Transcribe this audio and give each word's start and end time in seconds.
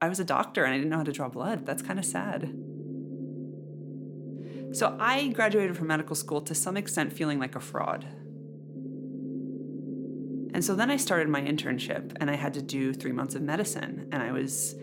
I 0.00 0.08
was 0.08 0.18
a 0.18 0.24
doctor 0.24 0.64
and 0.64 0.72
I 0.72 0.76
didn't 0.78 0.90
know 0.90 0.98
how 0.98 1.04
to 1.04 1.12
draw 1.12 1.28
blood. 1.28 1.66
That's 1.66 1.82
kind 1.82 1.98
of 1.98 2.04
sad. 2.04 2.54
So 4.72 4.96
I 5.00 5.28
graduated 5.28 5.76
from 5.76 5.88
medical 5.88 6.16
school 6.16 6.40
to 6.42 6.54
some 6.54 6.76
extent 6.76 7.12
feeling 7.12 7.38
like 7.38 7.56
a 7.56 7.60
fraud. 7.60 8.06
And 10.52 10.64
so 10.64 10.74
then 10.74 10.90
I 10.90 10.96
started 10.96 11.28
my 11.28 11.42
internship 11.42 12.16
and 12.20 12.30
I 12.30 12.36
had 12.36 12.54
to 12.54 12.62
do 12.62 12.92
three 12.92 13.12
months 13.12 13.34
of 13.34 13.42
medicine. 13.42 14.08
And 14.12 14.22
I 14.22 14.32
was 14.32 14.74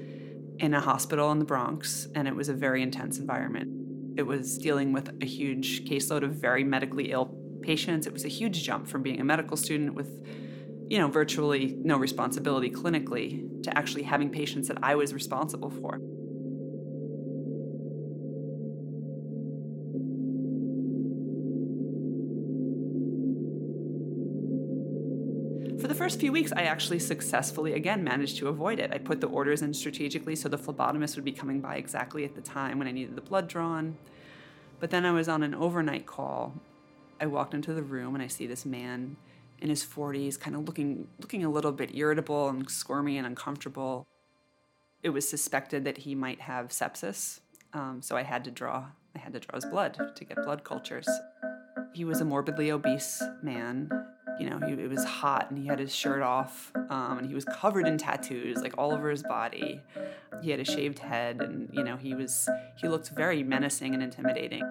in 0.60 0.74
a 0.74 0.80
hospital 0.80 1.32
in 1.32 1.40
the 1.40 1.46
Bronx 1.46 2.08
and 2.16 2.28
it 2.28 2.36
was 2.36 2.50
a 2.50 2.54
very 2.54 2.82
intense 2.82 3.18
environment. 3.18 4.18
It 4.18 4.24
was 4.24 4.58
dealing 4.58 4.94
with 4.94 5.10
a 5.22 5.26
huge 5.26 5.86
caseload 5.86 6.24
of 6.24 6.32
very 6.32 6.64
medically 6.64 7.12
ill 7.12 7.36
patients. 7.62 8.08
It 8.08 8.14
was 8.14 8.26
a 8.26 8.30
huge 8.30 8.64
jump 8.64 8.88
from 8.88 9.04
being 9.04 9.20
a 9.20 9.24
medical 9.24 9.58
student 9.58 9.94
with, 9.94 10.26
you 10.90 10.98
know, 10.98 11.08
virtually 11.08 11.78
no 11.84 11.98
responsibility 11.98 12.70
clinically 12.70 13.64
to 13.64 13.78
actually 13.78 14.04
having 14.04 14.30
patients 14.30 14.68
that 14.70 14.78
I 14.82 14.96
was 14.96 15.14
responsible 15.14 15.70
for. 15.70 16.00
For 25.80 25.88
the 25.88 25.96
first 25.96 26.20
few 26.20 26.32
weeks, 26.32 26.52
I 26.56 26.64
actually 26.64 27.00
successfully, 27.00 27.74
again, 27.74 28.04
managed 28.04 28.38
to 28.38 28.48
avoid 28.48 28.80
it. 28.80 28.92
I 28.94 28.98
put 28.98 29.22
the 29.22 29.28
orders 29.28 29.62
in 29.62 29.74
strategically 29.74 30.36
so 30.36 30.50
the 30.50 30.58
phlebotomist 30.58 31.16
would 31.16 31.26
be 31.26 31.32
coming 31.32 31.60
by 31.60 31.76
exactly 31.76 32.24
at 32.24 32.34
the 32.34 32.42
time 32.42 32.80
when 32.80 32.88
I 32.88 32.92
needed 32.92 33.16
the 33.16 33.22
blood 33.22 33.48
drawn. 33.48 33.98
But 34.80 34.90
then 34.90 35.06
I 35.06 35.12
was 35.12 35.28
on 35.28 35.44
an 35.44 35.54
overnight 35.54 36.06
call. 36.06 36.56
I 37.20 37.26
walked 37.26 37.54
into 37.54 37.74
the 37.74 37.84
room 37.84 38.16
and 38.16 38.24
I 38.24 38.28
see 38.28 38.48
this 38.48 38.66
man 38.66 39.18
in 39.60 39.70
his 39.70 39.84
40s, 39.84 40.40
kind 40.40 40.56
of 40.56 40.66
looking, 40.66 41.08
looking 41.20 41.44
a 41.44 41.50
little 41.50 41.72
bit 41.72 41.96
irritable 41.96 42.50
and 42.50 42.70
squirmy 42.70 43.18
and 43.18 43.26
uncomfortable. 43.26 44.08
It 45.04 45.10
was 45.10 45.28
suspected 45.28 45.84
that 45.86 46.00
he 46.00 46.16
might 46.16 46.42
have 46.42 46.70
sepsis, 46.70 47.40
um, 47.74 48.02
so 48.02 48.16
I 48.18 48.24
had 48.24 48.44
to 48.46 48.52
draw. 48.52 48.86
I 49.16 49.20
had 49.20 49.34
to 49.34 49.40
draw 49.40 49.56
his 49.56 49.66
blood 49.66 49.98
to 50.16 50.26
get 50.26 50.38
blood 50.44 50.64
cultures. 50.64 51.10
He 51.94 52.06
was 52.06 52.22
a 52.22 52.26
morbidly 52.26 52.72
obese 52.72 53.24
man 53.42 53.90
you 54.40 54.50
know, 54.50 54.60
he, 54.60 54.74
it 54.74 54.90
was 54.90 55.04
hot 55.04 55.50
and 55.50 55.58
he 55.58 55.68
had 55.68 55.80
his 55.80 55.94
shirt 55.94 56.22
off 56.22 56.72
um, 56.90 57.18
and 57.18 57.28
he 57.28 57.34
was 57.34 57.46
covered 57.46 57.88
in 57.88 57.98
tattoos, 57.98 58.58
like 58.62 58.78
all 58.78 58.92
over 58.92 59.10
his 59.10 59.24
body. 59.24 59.82
He 60.42 60.52
had 60.52 60.60
a 60.60 60.66
shaved 60.66 61.00
head 61.00 61.42
and, 61.42 61.70
you 61.74 61.84
know, 61.84 61.98
he 61.98 62.14
was, 62.14 62.48
he 62.76 62.88
looked 62.88 63.10
very 63.10 63.44
menacing 63.44 63.94
and 63.94 64.04
intimidating. 64.04 64.64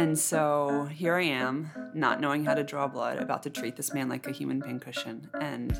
And 0.00 0.18
so 0.18 0.88
here 0.90 1.14
I 1.16 1.24
am, 1.24 1.70
not 1.92 2.22
knowing 2.22 2.42
how 2.42 2.54
to 2.54 2.64
draw 2.64 2.88
blood, 2.88 3.18
about 3.18 3.42
to 3.42 3.50
treat 3.50 3.76
this 3.76 3.92
man 3.92 4.08
like 4.08 4.26
a 4.26 4.30
human 4.30 4.62
pincushion. 4.62 5.28
And 5.38 5.78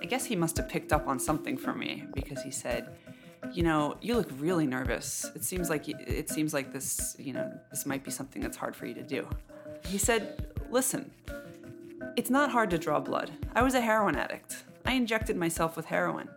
I 0.00 0.06
guess 0.06 0.24
he 0.24 0.34
must 0.34 0.56
have 0.56 0.66
picked 0.66 0.94
up 0.94 1.06
on 1.06 1.18
something 1.18 1.58
from 1.58 1.78
me 1.78 2.06
because 2.14 2.40
he 2.40 2.50
said, 2.50 2.96
you 3.52 3.62
know, 3.62 3.98
you 4.00 4.16
look 4.16 4.30
really 4.38 4.66
nervous. 4.66 5.30
It 5.34 5.44
seems 5.44 5.68
like 5.68 5.86
it 5.86 6.30
seems 6.30 6.54
like 6.54 6.72
this, 6.72 7.16
you 7.18 7.34
know, 7.34 7.52
this 7.68 7.84
might 7.84 8.02
be 8.02 8.10
something 8.10 8.40
that's 8.40 8.56
hard 8.56 8.74
for 8.74 8.86
you 8.86 8.94
to 8.94 9.02
do. 9.02 9.28
He 9.84 9.98
said, 9.98 10.46
Listen, 10.70 11.10
it's 12.16 12.30
not 12.30 12.50
hard 12.50 12.70
to 12.70 12.78
draw 12.78 12.98
blood. 12.98 13.30
I 13.54 13.62
was 13.62 13.74
a 13.74 13.80
heroin 13.82 14.16
addict. 14.16 14.64
I 14.86 14.92
injected 14.92 15.36
myself 15.36 15.76
with 15.76 15.84
heroin. 15.84 16.30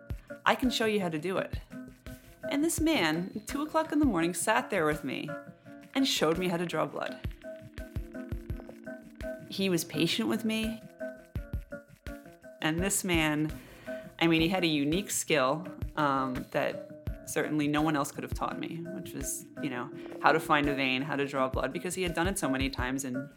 I 0.44 0.54
can 0.54 0.68
show 0.68 0.84
you 0.84 1.00
how 1.00 1.08
to 1.08 1.18
do 1.18 1.38
it. 1.38 1.54
And 2.50 2.62
this 2.62 2.80
man, 2.80 3.40
2 3.46 3.62
o'clock 3.62 3.92
in 3.92 3.98
the 3.98 4.04
morning, 4.04 4.34
sat 4.34 4.68
there 4.68 4.84
with 4.84 5.04
me 5.04 5.30
and 5.98 6.06
showed 6.06 6.38
me 6.38 6.46
how 6.46 6.56
to 6.56 6.64
draw 6.64 6.86
blood. 6.86 7.16
He 9.48 9.68
was 9.68 9.82
patient 9.82 10.28
with 10.28 10.44
me. 10.44 10.80
And 12.62 12.78
this 12.78 13.02
man, 13.02 13.50
I 14.20 14.28
mean, 14.28 14.40
he 14.40 14.48
had 14.48 14.62
a 14.62 14.68
unique 14.68 15.10
skill 15.10 15.66
um, 15.96 16.46
that 16.52 16.88
certainly 17.26 17.66
no 17.66 17.82
one 17.82 17.96
else 17.96 18.12
could 18.12 18.22
have 18.22 18.32
taught 18.32 18.60
me, 18.60 18.80
which 18.94 19.12
was, 19.12 19.46
you 19.60 19.70
know, 19.70 19.90
how 20.22 20.30
to 20.30 20.38
find 20.38 20.68
a 20.68 20.74
vein, 20.74 21.02
how 21.02 21.16
to 21.16 21.26
draw 21.26 21.48
blood, 21.48 21.72
because 21.72 21.96
he 21.96 22.04
had 22.04 22.14
done 22.14 22.28
it 22.28 22.38
so 22.38 22.48
many 22.48 22.70
times 22.70 23.04
and 23.04 23.28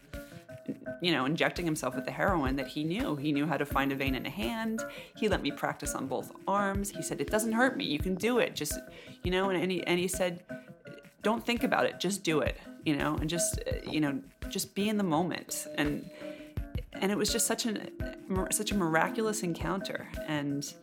you 1.00 1.10
know, 1.10 1.24
injecting 1.24 1.64
himself 1.64 1.96
with 1.96 2.04
the 2.04 2.12
heroin 2.12 2.54
that 2.54 2.68
he 2.68 2.84
knew. 2.84 3.16
He 3.16 3.32
knew 3.32 3.44
how 3.44 3.56
to 3.56 3.66
find 3.66 3.90
a 3.90 3.96
vein 3.96 4.14
in 4.14 4.24
a 4.24 4.30
hand. 4.30 4.84
He 5.16 5.28
let 5.28 5.42
me 5.42 5.50
practice 5.50 5.96
on 5.96 6.06
both 6.06 6.30
arms. 6.46 6.90
He 6.90 7.02
said, 7.02 7.20
It 7.20 7.28
doesn't 7.28 7.50
hurt 7.50 7.76
me. 7.76 7.84
You 7.84 7.98
can 7.98 8.14
do 8.14 8.38
it. 8.38 8.54
Just, 8.54 8.78
you 9.24 9.32
know, 9.32 9.50
and, 9.50 9.60
and, 9.60 9.72
he, 9.72 9.84
and 9.84 9.98
he 9.98 10.06
said, 10.06 10.44
Don't 11.22 11.44
think 11.44 11.64
about 11.64 11.86
it. 11.86 12.00
Just 12.00 12.24
do 12.24 12.40
it, 12.40 12.58
you 12.84 12.96
know, 12.96 13.16
and 13.16 13.30
just, 13.30 13.60
uh, 13.60 13.88
you 13.88 14.00
know, 14.00 14.20
just 14.48 14.74
be 14.74 14.88
in 14.88 14.96
the 14.96 15.04
moment. 15.04 15.66
And, 15.76 16.10
and 16.94 17.10
it 17.10 17.18
was 17.18 17.32
just 17.32 17.46
such 17.46 17.66
an 17.66 17.90
such 18.50 18.70
a 18.70 18.74
miraculous 18.74 19.42
encounter 19.42 20.08
and 20.26 20.74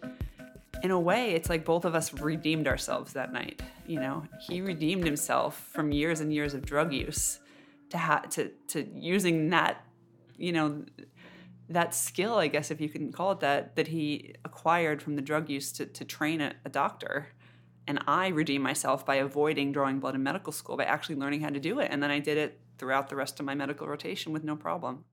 in 0.84 0.92
a 0.92 1.00
way 1.00 1.32
it's 1.32 1.50
like 1.50 1.66
both 1.66 1.86
of 1.86 1.96
us 1.96 2.14
redeemed 2.14 2.68
ourselves 2.68 3.14
that 3.14 3.32
night 3.32 3.62
you 3.88 4.00
know 4.00 4.24
he 4.40 4.62
redeemed 4.62 5.06
himself 5.06 5.68
from 5.72 5.92
years 5.92 6.20
and 6.20 6.34
years 6.34 6.54
of 6.54 6.66
drug 6.66 6.94
use 6.94 7.40
to 7.90 7.98
ha- 7.98 8.24
to 8.30 8.50
to 8.68 8.88
using 8.94 9.50
that 9.50 9.84
you 10.38 10.52
know 10.52 10.84
that 11.70 11.94
skill 11.94 12.36
i 12.36 12.48
guess 12.48 12.72
if 12.72 12.82
you 12.82 12.90
can 12.90 13.12
call 13.12 13.32
it 13.32 13.40
that 13.40 13.76
that 13.76 13.88
he 13.88 14.34
acquired 14.46 15.02
from 15.02 15.16
the 15.16 15.22
drug 15.22 15.50
use 15.50 15.72
to, 15.72 15.86
to 15.86 16.04
train 16.04 16.42
a, 16.42 16.54
a 16.66 16.70
doctor 16.70 17.28
and 17.90 18.00
i 18.08 18.28
redeemed 18.28 18.64
myself 18.64 19.06
by 19.06 19.16
avoiding 19.16 19.72
drawing 19.74 20.00
blood 20.00 20.16
in 20.16 20.24
medical 20.24 20.54
school 20.54 20.78
by 20.78 20.86
actually 20.86 21.16
learning 21.16 21.42
how 21.42 21.50
to 21.50 21.60
do 21.60 21.80
it. 21.80 21.90
And 21.92 22.02
then 22.02 22.12
i 22.12 22.20
did 22.20 22.38
it 22.38 22.60
throughout 22.78 23.10
the 23.10 23.16
rest 23.18 23.40
of 23.40 23.46
my 23.46 23.56
medical 23.56 23.88
rotation 23.88 24.32
with 24.32 24.44
no 24.44 24.56
problem 24.56 25.04